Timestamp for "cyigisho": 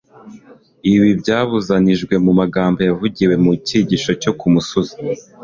3.65-4.11